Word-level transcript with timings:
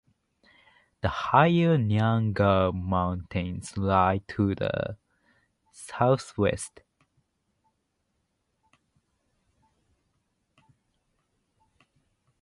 The 1.01 1.09
higher 1.09 1.77
Nyanga 1.77 2.73
Mountains 2.73 3.77
lie 3.77 4.21
to 4.29 4.55
the 4.55 4.97
southwest. 5.71 6.79